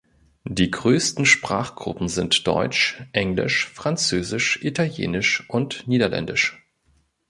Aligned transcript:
Die 0.49 0.71
größten 0.71 1.27
Sprachgruppen 1.27 2.07
sind 2.07 2.47
Deutsch, 2.47 3.03
Englisch, 3.11 3.67
Französisch, 3.67 4.57
Italienisch 4.63 5.47
und 5.47 5.87
Niederländisch. 5.87 6.59